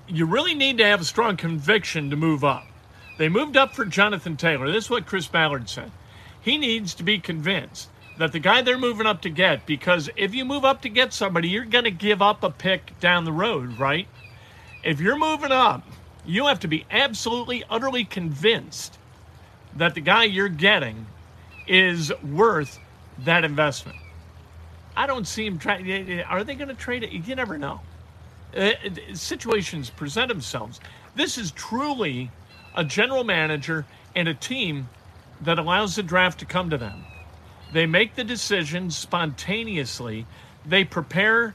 you 0.08 0.26
really 0.26 0.54
need 0.54 0.78
to 0.78 0.86
have 0.86 1.02
a 1.02 1.06
strong 1.06 1.38
conviction 1.38 2.10
to 2.10 2.16
move 2.16 2.44
up. 2.44 2.66
They 3.18 3.30
moved 3.30 3.58
up 3.58 3.74
for 3.74 3.86
Jonathan 3.86 4.38
Taylor. 4.38 4.72
This 4.72 4.86
is 4.86 4.90
what 4.90 5.06
Chris 5.06 5.28
Ballard 5.28 5.70
said. 5.70 5.92
He 6.48 6.58
needs 6.58 6.94
to 6.94 7.04
be 7.04 7.20
convinced 7.20 7.90
that 8.18 8.32
the 8.32 8.40
guy 8.40 8.62
they're 8.62 8.78
moving 8.78 9.06
up 9.06 9.22
to 9.24 9.30
get, 9.30 9.66
because 9.66 10.10
if 10.16 10.34
you 10.34 10.46
move 10.46 10.64
up 10.64 10.82
to 10.84 10.90
get 10.90 11.12
somebody, 11.12 11.50
you're 11.50 11.66
going 11.66 11.84
to 11.84 11.92
give 11.92 12.22
up 12.22 12.42
a 12.42 12.50
pick 12.50 12.98
down 13.02 13.26
the 13.26 13.34
road, 13.34 13.78
right? 13.78 14.08
If 14.82 15.02
you're 15.02 15.18
moving 15.18 15.52
up, 15.52 15.84
you 16.26 16.46
have 16.46 16.62
to 16.62 16.70
be 16.70 16.86
absolutely, 16.90 17.66
utterly 17.70 18.06
convinced 18.06 18.98
that 19.76 19.94
the 19.94 20.00
guy 20.00 20.24
you're 20.24 20.48
getting 20.48 21.08
is 21.68 22.14
worth 22.24 22.80
that 23.26 23.44
investment. 23.44 23.98
I 24.96 25.06
don't 25.06 25.28
see 25.28 25.46
him 25.46 25.60
trying. 25.60 26.22
Are 26.22 26.46
they 26.46 26.56
going 26.56 26.70
to 26.70 26.76
trade 26.76 27.04
it? 27.04 27.12
You 27.12 27.36
never 27.36 27.58
know. 27.58 27.82
Uh, 28.56 28.72
situations 29.14 29.90
present 29.90 30.30
themselves. 30.30 30.80
This 31.14 31.38
is 31.38 31.52
truly 31.52 32.32
a 32.74 32.86
general 32.86 33.26
manager 33.26 33.86
and 34.16 34.30
a 34.30 34.34
team 34.34 34.88
that 35.42 35.60
allows 35.60 35.96
the 35.96 36.04
draft 36.04 36.40
to 36.40 36.46
come 36.46 36.70
to 36.70 36.78
them. 36.78 37.04
They 37.74 37.86
make 37.86 38.16
the 38.16 38.24
decisions 38.24 38.96
spontaneously. 38.96 40.26
They 40.66 40.84
prepare 40.84 41.54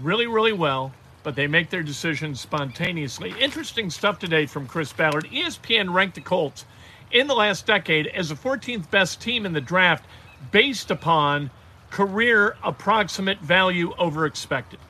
really, 0.00 0.26
really 0.26 0.52
well, 0.52 0.92
but 1.22 1.36
they 1.36 1.46
make 1.46 1.70
their 1.70 1.82
decisions 1.82 2.40
spontaneously. 2.40 3.34
Interesting 3.40 3.90
stuff 3.90 4.18
today 4.18 4.46
from 4.46 4.66
Chris 4.66 4.92
Ballard. 4.92 5.26
ESPN 5.26 5.92
ranked 5.92 6.16
the 6.16 6.20
Colts 6.20 6.64
in 7.12 7.26
the 7.26 7.34
last 7.34 7.66
decade 7.66 8.08
as 8.08 8.28
the 8.28 8.34
14th 8.34 8.90
best 8.90 9.20
team 9.20 9.46
in 9.46 9.52
the 9.52 9.60
draft 9.60 10.04
based 10.50 10.90
upon 10.90 11.50
career 11.90 12.56
approximate 12.62 13.40
value 13.40 13.94
over 13.98 14.26
expected. 14.26 14.80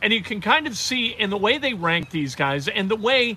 And 0.00 0.12
you 0.12 0.22
can 0.22 0.40
kind 0.40 0.66
of 0.66 0.76
see 0.76 1.08
in 1.08 1.30
the 1.30 1.36
way 1.36 1.58
they 1.58 1.74
rank 1.74 2.10
these 2.10 2.34
guys 2.34 2.68
and 2.68 2.88
the 2.88 2.96
way 2.96 3.36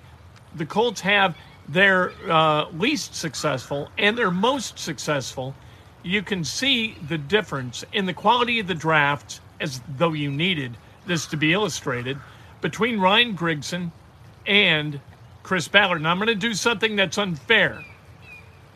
the 0.54 0.66
Colts 0.66 1.00
have 1.00 1.36
their 1.68 2.12
uh, 2.30 2.68
least 2.70 3.14
successful 3.14 3.90
and 3.98 4.16
their 4.16 4.30
most 4.30 4.78
successful, 4.78 5.54
you 6.02 6.22
can 6.22 6.44
see 6.44 6.96
the 7.08 7.18
difference 7.18 7.84
in 7.92 8.06
the 8.06 8.14
quality 8.14 8.60
of 8.60 8.66
the 8.66 8.74
draft, 8.74 9.40
as 9.60 9.80
though 9.96 10.12
you 10.12 10.30
needed 10.30 10.76
this 11.06 11.26
to 11.26 11.36
be 11.36 11.52
illustrated, 11.52 12.18
between 12.60 13.00
Ryan 13.00 13.36
Grigson 13.36 13.90
and 14.46 15.00
Chris 15.42 15.68
Ballard. 15.68 15.98
And 15.98 16.08
I'm 16.08 16.18
going 16.18 16.28
to 16.28 16.34
do 16.34 16.54
something 16.54 16.96
that's 16.96 17.18
unfair 17.18 17.84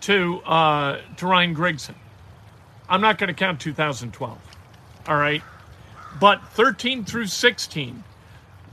to 0.02 0.40
uh, 0.40 1.00
to 1.16 1.26
Ryan 1.26 1.54
Grigson. 1.54 1.94
I'm 2.88 3.00
not 3.00 3.18
going 3.18 3.28
to 3.28 3.34
count 3.34 3.60
2012. 3.60 4.38
All 5.06 5.16
right. 5.16 5.42
But 6.18 6.42
13 6.54 7.04
through 7.04 7.26
16, 7.26 8.02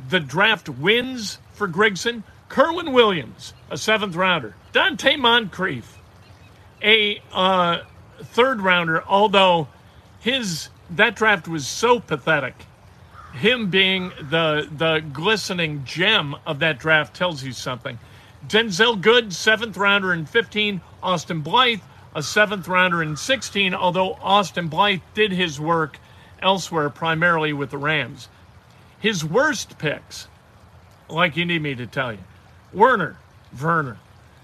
the 0.09 0.19
draft 0.19 0.69
wins 0.69 1.37
for 1.53 1.67
Grigson. 1.67 2.23
Kerwynn 2.49 2.93
Williams, 2.93 3.53
a 3.69 3.77
seventh 3.77 4.15
rounder. 4.15 4.55
Donte 4.73 5.17
Moncrief, 5.17 5.97
a 6.81 7.21
uh, 7.31 7.79
third 8.19 8.61
rounder, 8.61 9.03
although 9.03 9.67
his 10.19 10.69
that 10.91 11.15
draft 11.15 11.47
was 11.47 11.67
so 11.67 11.99
pathetic. 11.99 12.55
Him 13.33 13.69
being 13.69 14.11
the 14.29 14.67
the 14.71 14.99
glistening 15.13 15.83
gem 15.83 16.35
of 16.45 16.59
that 16.59 16.79
draft 16.79 17.15
tells 17.15 17.43
you 17.43 17.51
something. 17.51 17.99
Denzel 18.47 18.99
Good, 18.99 19.33
seventh 19.33 19.75
rounder 19.77 20.13
in 20.13 20.25
15. 20.25 20.81
Austin 21.03 21.41
Blythe, 21.41 21.81
a 22.15 22.23
seventh 22.23 22.67
rounder 22.67 23.03
in 23.03 23.17
16, 23.17 23.73
although 23.73 24.13
Austin 24.21 24.67
Blythe 24.67 25.01
did 25.13 25.31
his 25.31 25.59
work 25.59 25.99
elsewhere, 26.41 26.89
primarily 26.89 27.53
with 27.53 27.71
the 27.71 27.77
Rams. 27.77 28.29
His 28.99 29.23
worst 29.23 29.77
picks, 29.77 30.27
like 31.09 31.37
you 31.37 31.45
need 31.45 31.61
me 31.61 31.75
to 31.75 31.85
tell 31.85 32.13
you, 32.13 32.19
Werner, 32.73 33.17
Werner, 33.61 33.97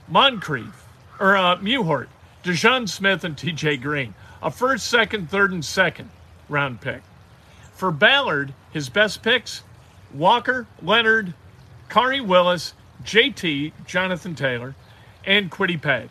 Moncrief, 0.08 0.86
or 1.20 1.36
uh, 1.36 1.58
Mewhort, 1.58 2.08
D'Joun 2.44 2.88
Smith, 2.88 3.24
and 3.24 3.36
TJ 3.36 3.82
Green. 3.82 4.14
A 4.42 4.52
first, 4.52 4.88
second, 4.88 5.30
third, 5.30 5.52
and 5.52 5.64
second 5.64 6.10
round 6.50 6.82
pick. 6.82 7.02
For 7.74 7.92
Ballard, 7.92 8.54
his 8.72 8.90
best 8.90 9.24
picks 9.24 9.64
Walker, 10.14 10.68
Leonard, 10.82 11.34
Khari 11.90 12.26
Willis, 12.26 12.74
JT, 13.04 13.72
Jonathan 13.86 14.36
Taylor, 14.36 14.76
and 15.26 15.50
Kwity 15.52 15.82
Paye. 15.82 16.10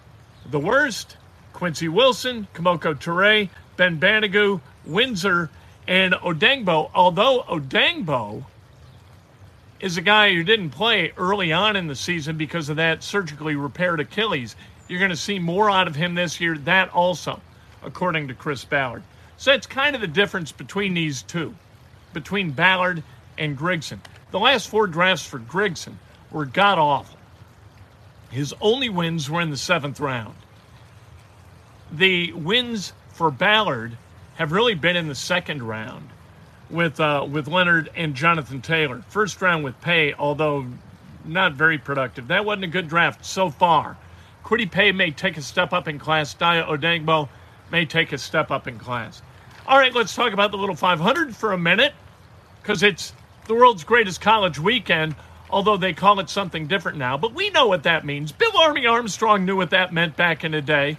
The 0.51 0.59
worst, 0.59 1.17
Quincy 1.53 1.89
Wilson, 1.89 2.49
Kemoko 2.55 2.95
Turay, 2.95 3.49
Ben 3.77 4.01
Banogu, 4.01 4.61
Windsor, 4.85 5.51
and 5.87 6.15
Odeyingbo, 6.15 6.91
although 6.95 7.43
Odeyingbo 7.49 8.45
is 9.83 9.97
a 9.97 10.01
guy 10.01 10.33
who 10.33 10.45
didn't 10.45 10.71
play 10.71 11.13
early 11.19 11.53
on 11.53 11.75
in 11.75 11.89
the 11.89 11.97
season 11.97 12.39
because 12.39 12.69
of 12.69 12.77
that 12.77 13.03
surgically 13.03 13.57
repaired 13.57 13.99
Achilles, 13.99 14.55
you're 14.89 15.01
going 15.01 15.11
to 15.11 15.17
see 15.17 15.41
more 15.41 15.69
out 15.69 15.89
of 15.89 15.97
him 15.97 16.15
this 16.15 16.41
year. 16.41 16.57
That 16.57 16.91
also, 16.91 17.41
according 17.83 18.29
to 18.29 18.35
Chris 18.35 18.65
Ballard. 18.65 19.03
So 19.37 19.53
it's 19.53 19.67
kind 19.67 19.97
of 19.97 20.01
the 20.01 20.07
difference 20.07 20.53
between 20.53 20.95
these 20.95 21.23
two, 21.23 21.55
between 22.13 22.53
Ballard 22.53 23.03
and 23.37 23.59
Grigson. 23.59 23.99
The 24.31 24.39
last 24.39 24.69
four 24.69 24.87
drafts 24.87 25.27
for 25.27 25.41
Grigson 25.41 25.95
were 26.31 26.47
god 26.47 26.79
awful. 26.79 27.19
His 28.31 28.55
only 28.61 28.89
wins 28.89 29.29
were 29.29 29.41
in 29.41 29.51
the 29.51 29.57
seventh 29.57 29.99
round. 29.99 30.37
The 31.91 32.33
wins 32.33 32.93
for 33.15 33.33
Ballard 33.33 33.99
have 34.37 34.53
really 34.53 34.75
been 34.75 34.97
in 34.97 35.09
the 35.09 35.15
second 35.17 35.63
round 35.63 36.09
with 36.73 36.99
uh, 37.01 37.27
with 37.31 37.47
Leonard 37.47 37.91
and 37.95 38.15
Jonathan 38.15 38.61
Taylor. 38.61 39.03
First 39.09 39.41
round 39.41 39.65
with 39.65 39.81
Paye, 39.81 40.15
although 40.15 40.67
not 41.25 41.53
very 41.53 41.79
productive. 41.79 42.29
That 42.29 42.45
wasn't 42.45 42.65
a 42.65 42.69
good 42.69 42.89
draft 42.89 43.25
so 43.25 43.51
far. 43.51 43.97
Kwity 44.45 44.71
Paye 44.71 44.93
may 44.93 45.11
take 45.11 45.37
a 45.37 45.43
step 45.43 45.73
up 45.73 45.87
in 45.87 45.99
class. 45.99 46.35
Dayo 46.35 46.67
Odeyingbo 46.67 47.29
may 47.71 47.87
take 47.87 48.13
a 48.13 48.19
step 48.19 48.51
up 48.51 48.67
in 48.67 48.79
class. 48.79 49.23
All 49.67 49.79
right, 49.79 49.95
let's 49.95 50.15
talk 50.15 50.33
about 50.33 50.51
the 50.51 50.59
Little 50.59 50.75
500 50.75 51.37
for 51.37 51.53
a 51.53 51.59
minute 51.59 51.95
because 52.61 52.83
it's 52.83 53.13
the 53.47 53.55
world's 53.55 53.85
greatest 53.85 54.21
college 54.21 54.59
weekend, 54.59 55.15
although 55.51 55.77
they 55.77 55.93
call 55.93 56.19
it 56.19 56.29
something 56.29 56.67
different 56.67 56.99
now. 56.99 57.17
But 57.17 57.35
we 57.35 57.51
know 57.51 57.69
what 57.69 57.85
that 57.85 58.05
means. 58.05 58.33
Bill 58.33 58.57
Army 58.59 58.87
Armstrong 58.87 59.45
knew 59.45 59.57
what 59.57 59.71
that 59.71 59.93
meant 59.93 60.17
back 60.17 60.43
in 60.43 60.53
the 60.53 60.61
day. 60.61 60.99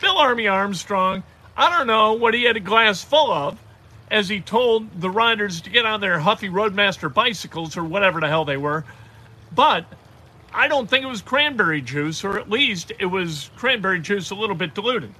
Bill 0.00 0.16
Army 0.16 0.46
Armstrong 0.46 1.24
I 1.60 1.76
don't 1.76 1.86
know 1.86 2.14
what 2.14 2.32
he 2.32 2.44
had 2.44 2.56
a 2.56 2.60
glass 2.60 3.04
full 3.04 3.30
of 3.30 3.58
as 4.10 4.28
he 4.28 4.40
told 4.40 5.00
the 5.00 5.10
riders 5.10 5.60
to 5.60 5.70
get 5.70 5.86
on 5.86 6.00
their 6.00 6.18
Huffy 6.18 6.48
Roadmaster 6.48 7.08
bicycles 7.08 7.76
or 7.76 7.84
whatever 7.84 8.20
the 8.20 8.28
hell 8.28 8.44
they 8.44 8.56
were. 8.56 8.84
But 9.54 9.84
I 10.52 10.68
don't 10.68 10.90
think 10.90 11.04
it 11.04 11.08
was 11.08 11.22
cranberry 11.22 11.80
juice, 11.80 12.24
or 12.24 12.38
at 12.38 12.50
least 12.50 12.92
it 12.98 13.06
was 13.06 13.50
cranberry 13.56 14.00
juice 14.00 14.30
a 14.30 14.34
little 14.34 14.56
bit 14.56 14.74
diluted. 14.74 15.14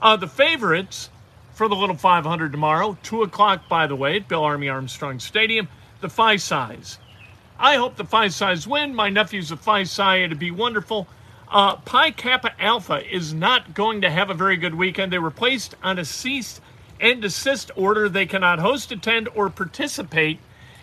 Uh, 0.00 0.16
the 0.16 0.28
favorites 0.28 1.10
for 1.52 1.68
the 1.68 1.76
Little 1.76 1.96
500 1.96 2.52
tomorrow, 2.52 2.96
2 3.02 3.22
o'clock, 3.22 3.68
by 3.68 3.86
the 3.86 3.96
way, 3.96 4.16
at 4.16 4.28
Bill 4.28 4.42
Army 4.42 4.68
Armstrong 4.70 5.20
Stadium, 5.20 5.68
the 6.00 6.08
Phi 6.08 6.36
Psis. 6.36 6.96
I 7.58 7.76
hope 7.76 7.96
the 7.96 8.04
Phi 8.04 8.28
Psis 8.28 8.66
win. 8.66 8.94
My 8.94 9.10
nephew's 9.10 9.50
a 9.50 9.56
Phi 9.58 9.84
Psi. 9.84 10.16
It'd 10.16 10.38
be 10.38 10.50
wonderful. 10.50 11.06
Uh, 11.50 11.76
Pi 11.76 12.12
Kappa 12.12 12.52
Alpha 12.58 13.06
is 13.14 13.34
not 13.34 13.74
going 13.74 14.00
to 14.00 14.10
have 14.10 14.30
a 14.30 14.34
very 14.34 14.56
good 14.56 14.74
weekend. 14.74 15.12
They 15.12 15.18
were 15.18 15.30
placed 15.30 15.74
on 15.82 15.98
a 15.98 16.04
cease 16.06 16.62
and 17.00 17.22
desist 17.22 17.70
order. 17.76 18.08
They 18.08 18.26
cannot 18.26 18.58
host, 18.58 18.92
attend, 18.92 19.28
or 19.34 19.50
participate 19.50 20.38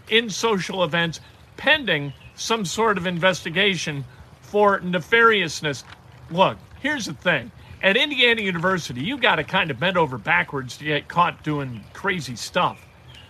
in 0.10 0.30
social 0.30 0.84
events 0.84 1.20
pending 1.58 2.14
some 2.36 2.66
sort 2.66 2.98
of 2.98 3.08
investigation 3.08 4.06
for 4.42 4.80
nefariousness. 4.80 5.84
Look, 6.30 6.58
here's 6.82 7.06
the 7.06 7.14
thing. 7.14 7.52
At 7.82 7.98
Indiana 7.98 8.42
University, 8.42 9.02
you 9.02 9.18
got 9.18 9.36
to 9.36 9.44
kind 9.44 9.70
of 9.70 9.80
bend 9.80 9.98
over 9.98 10.18
backwards 10.18 10.78
to 10.78 10.86
get 10.86 11.08
caught 11.08 11.44
doing 11.44 11.84
crazy 11.94 12.36
stuff. 12.36 12.86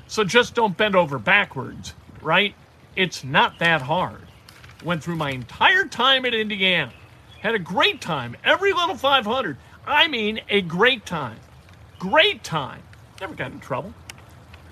So 0.08 0.24
just 0.24 0.56
don't 0.56 0.78
bend 0.78 0.96
over 0.96 1.20
backwards, 1.20 1.94
right? 2.22 2.56
It's 2.96 3.24
not 3.24 3.60
that 3.60 3.82
hard. 3.82 4.22
Went 4.84 5.04
through 5.04 5.18
my 5.18 5.32
entire 5.32 5.86
time 5.86 6.26
at 6.26 6.34
Indiana 6.34 6.94
had 7.40 7.56
a 7.56 7.60
great 7.60 8.02
time. 8.02 8.36
Every 8.44 8.74
little 8.74 8.96
500. 8.96 9.58
I 9.86 10.08
mean, 10.08 10.42
a 10.50 10.62
great 10.62 11.06
time. 11.06 11.40
Great 12.00 12.44
time. 12.44 12.84
Never 13.20 13.34
got 13.34 13.52
in 13.52 13.60
trouble. 13.60 13.94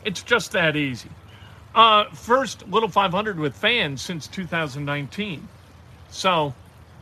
It's 0.03 0.21
just 0.21 0.51
that 0.51 0.75
easy. 0.75 1.09
Uh, 1.73 2.05
first 2.11 2.67
little 2.67 2.87
500 2.87 3.39
with 3.39 3.55
fans 3.55 4.01
since 4.01 4.27
2019. 4.27 5.47
So 6.09 6.53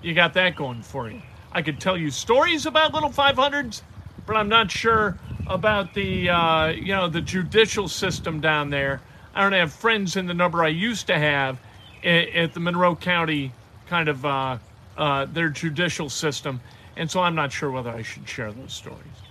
you 0.01 0.13
got 0.13 0.33
that 0.33 0.55
going 0.55 0.81
for 0.81 1.09
you. 1.09 1.21
I 1.51 1.61
could 1.61 1.79
tell 1.79 1.97
you 1.97 2.09
stories 2.09 2.65
about 2.65 2.93
little 2.93 3.09
500s, 3.09 3.81
but 4.25 4.35
I'm 4.35 4.49
not 4.49 4.71
sure 4.71 5.17
about 5.47 5.93
the 5.93 6.29
uh, 6.29 6.67
you 6.69 6.95
know 6.95 7.09
the 7.09 7.21
judicial 7.21 7.87
system 7.87 8.39
down 8.39 8.69
there. 8.69 9.01
I 9.35 9.43
don't 9.43 9.53
have 9.53 9.73
friends 9.73 10.15
in 10.15 10.25
the 10.25 10.33
number 10.33 10.63
I 10.63 10.69
used 10.69 11.07
to 11.07 11.17
have 11.17 11.59
at, 12.03 12.53
the 12.53 12.59
Monroe 12.59 12.95
County 12.95 13.51
kind 13.87 14.07
of 14.07 14.25
uh, 14.25 14.57
uh, 14.97 15.25
their 15.25 15.49
judicial 15.49 16.09
system. 16.09 16.61
And 16.95 17.09
so 17.09 17.21
I'm 17.21 17.35
not 17.35 17.51
sure 17.51 17.71
whether 17.71 17.89
I 17.89 18.03
should 18.03 18.27
share 18.29 18.51
those 18.51 18.73
stories. 18.73 19.22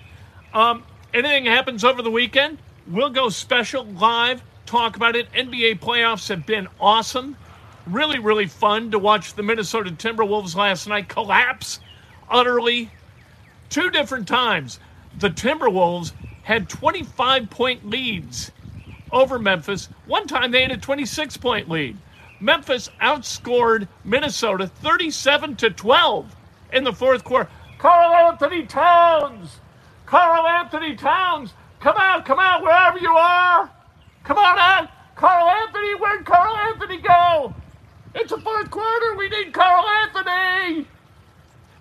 Um, 0.55 0.85
anything 1.15 1.47
happens 1.47 1.85
over 1.85 2.03
the 2.03 2.11
weekend, 2.13 2.59
we'll 2.87 3.11
go 3.11 3.31
special 3.31 3.85
live, 3.87 4.45
talk 4.67 4.97
about 4.97 5.17
it. 5.17 5.33
NBA 5.33 5.81
playoffs 5.81 6.29
have 6.31 6.47
been 6.47 6.69
awesome. 6.81 7.37
Really, 7.87 8.21
really 8.21 8.47
fun 8.47 8.91
to 8.93 9.01
watch 9.01 9.35
the 9.35 9.45
Minnesota 9.45 9.93
Timberwolves 9.93 10.57
last 10.57 10.89
night 10.89 11.09
collapse 11.09 11.81
utterly. 12.31 12.91
Two 13.71 13.91
different 13.91 14.29
times. 14.29 14.81
The 15.19 15.31
Timberwolves 15.31 16.13
had 16.45 16.69
25 16.71 17.51
point 17.51 17.89
leads 17.89 18.53
over 19.13 19.39
Memphis. 19.41 19.89
One 20.07 20.29
time 20.29 20.53
they 20.53 20.63
had 20.63 20.73
a 20.73 20.79
26 20.79 21.39
point 21.39 21.71
lead. 21.71 21.99
Memphis 22.41 22.91
outscored 23.03 23.89
Minnesota 24.05 24.69
37 24.69 25.57
to 25.59 25.71
12 25.71 26.37
in 26.73 26.85
the 26.85 26.95
fourth 26.95 27.25
quarter. 27.25 27.51
Karl-Anthony 27.79 28.67
Towns! 28.67 29.62
Karl-Anthony 30.13 30.95
Towns! 30.95 31.55
Come 31.81 31.97
out, 31.97 32.27
come 32.27 32.39
out, 32.39 32.63
wherever 32.63 32.99
you 32.99 33.11
are! 33.17 33.71
Come 34.25 34.37
on 34.37 34.59
out! 34.59 34.91
Karl-Anthony, 35.17 35.95
where'd 35.95 36.27
Karl-Anthony 36.27 36.99
go? 36.99 37.55
It's 38.15 38.29
the 38.29 38.39
fourth 38.39 38.71
quarter, 38.71 39.17
we 39.17 39.31
need 39.31 39.55
Karl-Anthony. 39.55 40.87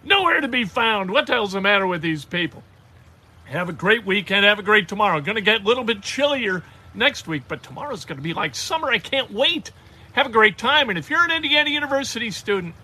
Nowhere 0.06 0.40
to 0.40 0.48
be 0.48 0.64
found. 0.64 1.12
What 1.12 1.28
the 1.28 1.34
hell's 1.34 1.52
the 1.52 1.60
matter 1.60 1.86
with 1.86 2.02
these 2.02 2.24
people? 2.24 2.64
Have 3.48 3.68
a 3.68 3.74
great 3.74 4.06
weekend. 4.06 4.46
Have 4.46 4.60
a 4.60 4.64
great 4.64 4.88
tomorrow. 4.88 5.20
Going 5.20 5.36
to 5.36 5.42
get 5.42 5.64
a 5.64 5.66
little 5.66 5.84
bit 5.84 6.02
chillier 6.02 6.64
next 6.94 7.28
week, 7.28 7.44
but 7.50 7.62
tomorrow's 7.64 8.06
going 8.06 8.18
to 8.18 8.24
be 8.24 8.34
like 8.34 8.56
summer. 8.56 8.90
I 8.90 9.00
can't 9.00 9.30
wait. 9.34 9.72
Have 10.14 10.26
a 10.26 10.32
great 10.32 10.58
time. 10.58 10.88
And 10.88 10.98
if 10.98 11.10
you're 11.10 11.26
an 11.26 11.32
Indiana 11.32 11.70
University 11.70 12.32
student, 12.32 12.76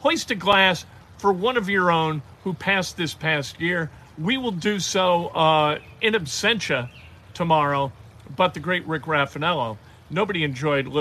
hoist 0.00 0.30
a 0.30 0.34
glass 0.34 0.84
for 1.16 1.32
one 1.32 1.56
of 1.56 1.70
your 1.70 1.90
own 1.90 2.20
who 2.42 2.52
passed 2.52 2.98
this 2.98 3.14
past 3.14 3.62
year. 3.62 3.90
We 4.18 4.36
will 4.36 4.52
do 4.52 4.78
so 4.78 5.28
uh, 5.28 5.78
in 6.00 6.14
absentia 6.14 6.88
tomorrow, 7.34 7.92
but 8.36 8.54
the 8.54 8.60
great 8.60 8.86
Rick 8.86 9.02
Raffanello, 9.02 9.76
nobody 10.08 10.44
enjoyed. 10.44 10.86